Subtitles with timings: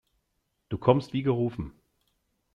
[0.69, 1.77] Du kommst wie gerufen.